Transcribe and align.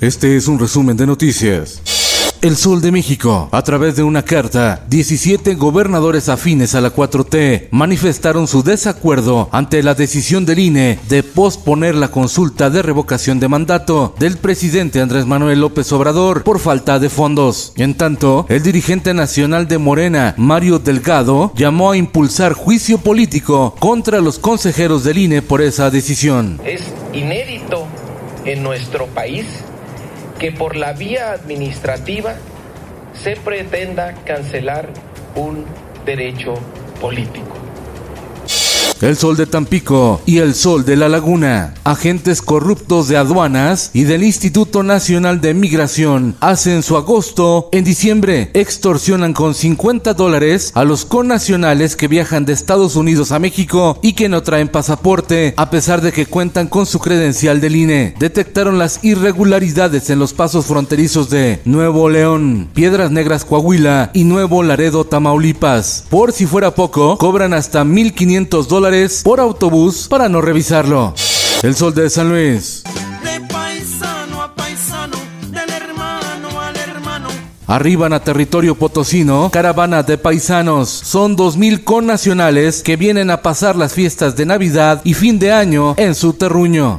Este 0.00 0.34
es 0.34 0.48
un 0.48 0.58
resumen 0.58 0.96
de 0.96 1.06
noticias. 1.06 1.82
El 2.40 2.56
Sol 2.56 2.80
de 2.80 2.90
México, 2.90 3.50
a 3.52 3.60
través 3.60 3.96
de 3.96 4.02
una 4.02 4.22
carta, 4.22 4.82
17 4.88 5.56
gobernadores 5.56 6.30
afines 6.30 6.74
a 6.74 6.80
la 6.80 6.90
4T 6.90 7.68
manifestaron 7.70 8.48
su 8.48 8.62
desacuerdo 8.62 9.50
ante 9.52 9.82
la 9.82 9.94
decisión 9.94 10.46
del 10.46 10.60
INE 10.60 10.98
de 11.10 11.22
posponer 11.22 11.94
la 11.96 12.08
consulta 12.08 12.70
de 12.70 12.80
revocación 12.80 13.40
de 13.40 13.48
mandato 13.48 14.14
del 14.18 14.38
presidente 14.38 15.02
Andrés 15.02 15.26
Manuel 15.26 15.60
López 15.60 15.92
Obrador 15.92 16.44
por 16.44 16.60
falta 16.60 16.98
de 16.98 17.10
fondos. 17.10 17.74
En 17.76 17.94
tanto, 17.94 18.46
el 18.48 18.62
dirigente 18.62 19.12
nacional 19.12 19.68
de 19.68 19.76
Morena, 19.76 20.32
Mario 20.38 20.78
Delgado, 20.78 21.52
llamó 21.56 21.90
a 21.90 21.98
impulsar 21.98 22.54
juicio 22.54 22.96
político 22.96 23.74
contra 23.78 24.22
los 24.22 24.38
consejeros 24.38 25.04
del 25.04 25.18
INE 25.18 25.42
por 25.42 25.60
esa 25.60 25.90
decisión. 25.90 26.58
Es 26.64 26.84
inédito 27.12 27.86
en 28.46 28.62
nuestro 28.62 29.06
país 29.08 29.44
que 30.40 30.50
por 30.50 30.74
la 30.74 30.94
vía 30.94 31.32
administrativa 31.32 32.34
se 33.12 33.36
pretenda 33.36 34.14
cancelar 34.24 34.88
un 35.34 35.66
derecho 36.06 36.54
político. 36.98 37.49
El 39.00 39.16
Sol 39.16 39.34
de 39.34 39.46
Tampico 39.46 40.20
y 40.26 40.38
el 40.38 40.54
Sol 40.54 40.84
de 40.84 40.94
la 40.94 41.08
Laguna. 41.08 41.72
Agentes 41.84 42.42
corruptos 42.42 43.08
de 43.08 43.16
aduanas 43.16 43.90
y 43.94 44.04
del 44.04 44.22
Instituto 44.22 44.82
Nacional 44.82 45.40
de 45.40 45.54
Migración 45.54 46.36
hacen 46.40 46.82
su 46.82 46.98
agosto 46.98 47.70
en 47.72 47.84
diciembre. 47.84 48.50
Extorsionan 48.52 49.32
con 49.32 49.54
50 49.54 50.12
dólares 50.12 50.72
a 50.74 50.84
los 50.84 51.06
connacionales 51.06 51.96
que 51.96 52.08
viajan 52.08 52.44
de 52.44 52.52
Estados 52.52 52.94
Unidos 52.94 53.32
a 53.32 53.38
México 53.38 53.98
y 54.02 54.12
que 54.12 54.28
no 54.28 54.42
traen 54.42 54.68
pasaporte, 54.68 55.54
a 55.56 55.70
pesar 55.70 56.02
de 56.02 56.12
que 56.12 56.26
cuentan 56.26 56.66
con 56.66 56.84
su 56.84 56.98
credencial 56.98 57.62
del 57.62 57.76
INE. 57.76 58.14
Detectaron 58.18 58.78
las 58.78 59.02
irregularidades 59.02 60.10
en 60.10 60.18
los 60.18 60.34
pasos 60.34 60.66
fronterizos 60.66 61.30
de 61.30 61.60
Nuevo 61.64 62.10
León, 62.10 62.68
Piedras 62.74 63.10
Negras 63.10 63.46
Coahuila 63.46 64.10
y 64.12 64.24
Nuevo 64.24 64.62
Laredo 64.62 65.04
Tamaulipas. 65.04 66.04
Por 66.10 66.32
si 66.32 66.44
fuera 66.44 66.74
poco, 66.74 67.16
cobran 67.16 67.54
hasta 67.54 67.82
1.500 67.82 68.66
dólares 68.66 68.89
por 69.22 69.38
autobús 69.38 70.08
para 70.08 70.28
no 70.28 70.40
revisarlo. 70.40 71.14
El 71.62 71.76
sol 71.76 71.94
de 71.94 72.10
San 72.10 72.28
Luis. 72.28 72.82
De 73.22 73.40
paisano 73.46 74.42
a 74.42 74.52
paisano, 74.52 75.16
del 75.52 75.70
hermano 75.70 76.60
al 76.60 76.76
hermano. 76.76 77.28
Arriban 77.68 78.12
a 78.12 78.18
territorio 78.18 78.74
potosino, 78.74 79.48
caravana 79.52 80.02
de 80.02 80.18
paisanos. 80.18 80.88
Son 80.88 81.36
2.000 81.36 81.84
connacionales 81.84 82.82
que 82.82 82.96
vienen 82.96 83.30
a 83.30 83.42
pasar 83.42 83.76
las 83.76 83.92
fiestas 83.92 84.34
de 84.34 84.46
Navidad 84.46 85.02
y 85.04 85.14
fin 85.14 85.38
de 85.38 85.52
año 85.52 85.94
en 85.96 86.16
su 86.16 86.32
terruño. 86.32 86.98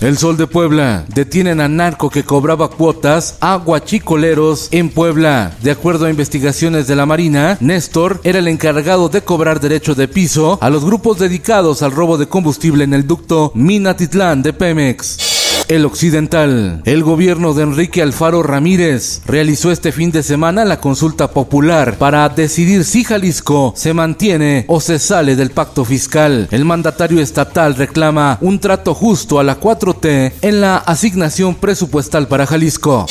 El 0.00 0.16
Sol 0.16 0.38
de 0.38 0.46
Puebla. 0.46 1.04
Detienen 1.08 1.60
a 1.60 1.68
narco 1.68 2.08
que 2.08 2.24
cobraba 2.24 2.70
cuotas 2.70 3.36
a 3.40 3.56
guachicoleros 3.56 4.68
en 4.70 4.88
Puebla. 4.88 5.54
De 5.62 5.70
acuerdo 5.70 6.06
a 6.06 6.10
investigaciones 6.10 6.86
de 6.86 6.96
la 6.96 7.04
Marina, 7.04 7.58
Néstor 7.60 8.18
era 8.24 8.38
el 8.38 8.48
encargado 8.48 9.10
de 9.10 9.20
cobrar 9.20 9.60
derecho 9.60 9.94
de 9.94 10.08
piso 10.08 10.58
a 10.62 10.70
los 10.70 10.86
grupos 10.86 11.18
dedicados 11.18 11.82
al 11.82 11.92
robo 11.92 12.16
de 12.16 12.28
combustible 12.28 12.84
en 12.84 12.94
el 12.94 13.06
ducto 13.06 13.52
Minatitlán 13.54 14.42
de 14.42 14.54
Pemex. 14.54 15.29
El 15.70 15.86
Occidental. 15.86 16.82
El 16.84 17.04
gobierno 17.04 17.54
de 17.54 17.62
Enrique 17.62 18.02
Alfaro 18.02 18.42
Ramírez 18.42 19.22
realizó 19.24 19.70
este 19.70 19.92
fin 19.92 20.10
de 20.10 20.24
semana 20.24 20.64
la 20.64 20.80
consulta 20.80 21.30
popular 21.30 21.96
para 21.96 22.28
decidir 22.28 22.84
si 22.84 23.04
Jalisco 23.04 23.72
se 23.76 23.94
mantiene 23.94 24.64
o 24.66 24.80
se 24.80 24.98
sale 24.98 25.36
del 25.36 25.52
pacto 25.52 25.84
fiscal. 25.84 26.48
El 26.50 26.64
mandatario 26.64 27.20
estatal 27.20 27.76
reclama 27.76 28.36
un 28.40 28.58
trato 28.58 28.94
justo 28.94 29.38
a 29.38 29.44
la 29.44 29.60
4T 29.60 30.32
en 30.42 30.60
la 30.60 30.76
asignación 30.76 31.54
presupuestal 31.54 32.26
para 32.26 32.46
Jalisco. 32.46 33.06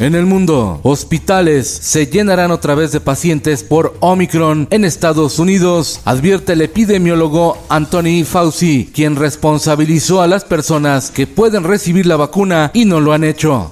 En 0.00 0.16
el 0.16 0.26
mundo, 0.26 0.80
hospitales 0.82 1.68
se 1.68 2.08
llenarán 2.08 2.50
otra 2.50 2.74
vez 2.74 2.90
de 2.90 3.00
pacientes 3.00 3.62
por 3.62 3.96
Omicron 4.00 4.66
en 4.70 4.84
Estados 4.84 5.38
Unidos, 5.38 6.00
advierte 6.04 6.54
el 6.54 6.62
epidemiólogo 6.62 7.58
Anthony 7.68 8.24
Fauci, 8.24 8.90
quien 8.92 9.14
responsabilizó 9.14 10.20
a 10.20 10.26
las 10.26 10.44
personas 10.44 11.12
que 11.12 11.28
pueden 11.28 11.62
recibir 11.62 12.06
la 12.06 12.16
vacuna 12.16 12.72
y 12.74 12.86
no 12.86 12.98
lo 12.98 13.12
han 13.12 13.22
hecho. 13.22 13.70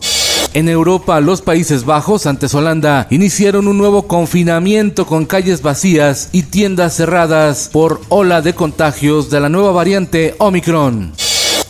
En 0.54 0.68
Europa, 0.68 1.18
los 1.20 1.42
Países 1.42 1.84
Bajos, 1.84 2.26
antes 2.26 2.54
Holanda, 2.54 3.08
iniciaron 3.10 3.66
un 3.66 3.78
nuevo 3.78 4.06
confinamiento 4.06 5.06
con 5.06 5.24
calles 5.24 5.60
vacías 5.60 6.28
y 6.30 6.44
tiendas 6.44 6.94
cerradas 6.94 7.68
por 7.72 8.00
ola 8.10 8.42
de 8.42 8.54
contagios 8.54 9.28
de 9.28 9.40
la 9.40 9.48
nueva 9.48 9.72
variante 9.72 10.36
Omicron. 10.38 11.14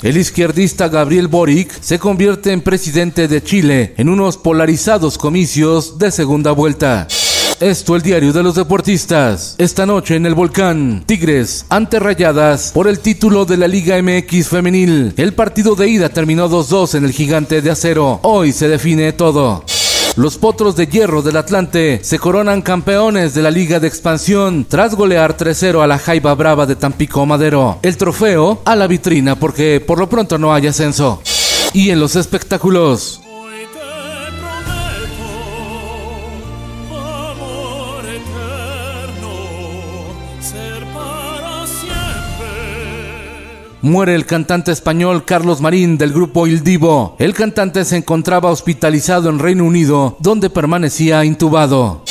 El 0.02 0.16
izquierdista 0.16 0.88
Gabriel 0.88 1.28
Boric 1.28 1.80
se 1.80 2.00
convierte 2.00 2.50
en 2.50 2.60
presidente 2.60 3.28
de 3.28 3.40
Chile 3.40 3.94
en 3.96 4.08
unos 4.08 4.36
polarizados 4.36 5.16
comicios 5.16 5.96
de 5.96 6.10
segunda 6.10 6.50
vuelta. 6.50 7.06
Esto 7.60 7.94
el 7.94 8.02
diario 8.02 8.32
de 8.32 8.42
los 8.42 8.56
deportistas. 8.56 9.54
Esta 9.58 9.86
noche 9.86 10.16
en 10.16 10.26
el 10.26 10.34
volcán, 10.34 11.04
Tigres 11.06 11.66
ante 11.68 12.00
Rayadas 12.00 12.72
por 12.72 12.88
el 12.88 12.98
título 12.98 13.44
de 13.44 13.56
la 13.56 13.68
Liga 13.68 14.02
MX 14.02 14.48
femenil. 14.48 15.14
El 15.16 15.34
partido 15.34 15.76
de 15.76 15.88
ida 15.88 16.08
terminó 16.08 16.50
2-2 16.50 16.96
en 16.96 17.04
el 17.04 17.12
gigante 17.12 17.62
de 17.62 17.70
acero. 17.70 18.18
Hoy 18.24 18.50
se 18.50 18.66
define 18.66 19.12
todo. 19.12 19.64
Los 20.14 20.36
Potros 20.36 20.76
de 20.76 20.86
Hierro 20.88 21.22
del 21.22 21.38
Atlante 21.38 22.00
se 22.02 22.18
coronan 22.18 22.60
campeones 22.60 23.32
de 23.32 23.40
la 23.40 23.50
Liga 23.50 23.80
de 23.80 23.88
Expansión 23.88 24.66
tras 24.68 24.94
golear 24.94 25.38
3-0 25.38 25.82
a 25.82 25.86
la 25.86 25.98
Jaiba 25.98 26.34
Brava 26.34 26.66
de 26.66 26.76
Tampico 26.76 27.24
Madero. 27.24 27.78
El 27.82 27.96
trofeo 27.96 28.60
a 28.66 28.76
la 28.76 28.86
vitrina 28.86 29.36
porque 29.36 29.80
por 29.80 29.98
lo 29.98 30.10
pronto 30.10 30.36
no 30.36 30.52
hay 30.52 30.66
ascenso. 30.66 31.22
Y 31.72 31.88
en 31.88 31.98
los 31.98 32.14
espectáculos, 32.16 33.21
muere 43.82 44.14
el 44.14 44.24
cantante 44.26 44.72
español 44.72 45.24
Carlos 45.24 45.60
Marín 45.60 45.98
del 45.98 46.12
grupo 46.12 46.46
Il 46.46 46.62
Divo. 46.62 47.16
El 47.18 47.34
cantante 47.34 47.84
se 47.84 47.96
encontraba 47.96 48.50
hospitalizado 48.50 49.28
en 49.28 49.38
Reino 49.38 49.64
Unido, 49.64 50.16
donde 50.20 50.50
permanecía 50.50 51.24
intubado. 51.24 52.04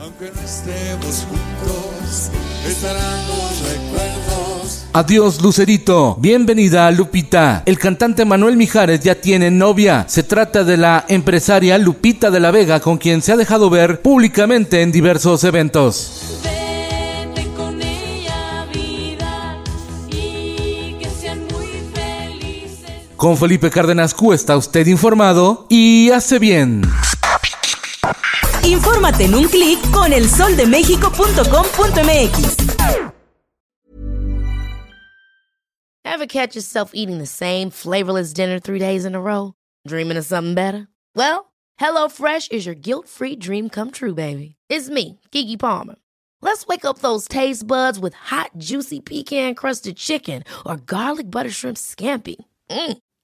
Aunque 0.00 0.30
no 0.34 0.40
estemos 0.40 1.26
juntos, 1.28 2.30
estarán 2.66 3.28
los 3.28 3.70
recuerdos. 3.70 4.86
Adiós 4.92 5.40
Lucerito, 5.42 6.16
bienvenida 6.18 6.86
a 6.86 6.90
Lupita. 6.90 7.62
El 7.66 7.78
cantante 7.78 8.24
Manuel 8.24 8.56
Mijares 8.56 9.00
ya 9.00 9.14
tiene 9.14 9.50
novia. 9.50 10.06
Se 10.08 10.22
trata 10.22 10.64
de 10.64 10.78
la 10.78 11.04
empresaria 11.08 11.78
Lupita 11.78 12.30
de 12.30 12.40
la 12.40 12.50
Vega 12.50 12.80
con 12.80 12.96
quien 12.96 13.22
se 13.22 13.32
ha 13.32 13.36
dejado 13.36 13.70
ver 13.70 14.00
públicamente 14.00 14.80
en 14.82 14.90
diversos 14.90 15.44
eventos. 15.44 16.40
Con 23.20 23.36
Felipe 23.36 23.70
Cárdenas 23.70 24.14
Q 24.14 24.32
está 24.32 24.56
usted 24.56 24.86
informado 24.86 25.66
y 25.68 26.10
hace 26.10 26.38
bien. 26.38 26.80
Infórmate 28.64 29.26
en 29.26 29.34
un 29.34 29.46
clic 29.46 29.78
con 29.90 30.10
elsoldemexico.com.mx. 30.10 32.56
Ever 36.02 36.26
catch 36.26 36.54
yourself 36.54 36.92
eating 36.94 37.18
the 37.18 37.26
same 37.26 37.68
flavorless 37.68 38.32
dinner 38.32 38.58
three 38.58 38.78
days 38.78 39.04
in 39.04 39.14
a 39.14 39.20
row? 39.20 39.52
Dreaming 39.86 40.16
of 40.16 40.24
something 40.24 40.54
better? 40.54 40.88
Well, 41.14 41.52
HelloFresh 41.78 42.50
is 42.50 42.64
your 42.64 42.74
guilt 42.74 43.06
free 43.06 43.36
dream 43.36 43.68
come 43.68 43.90
true, 43.90 44.14
baby. 44.14 44.56
It's 44.70 44.88
me, 44.88 45.20
Kiki 45.30 45.58
Palmer. 45.58 45.96
Let's 46.40 46.66
wake 46.66 46.86
up 46.86 47.00
those 47.00 47.28
taste 47.28 47.66
buds 47.66 47.98
with 47.98 48.14
hot, 48.14 48.52
juicy 48.56 49.00
pecan 49.00 49.54
crusted 49.54 49.98
chicken 49.98 50.42
or 50.64 50.78
garlic 50.78 51.30
butter 51.30 51.50
shrimp 51.50 51.76
scampi. 51.76 52.36
Mm. 52.70 52.96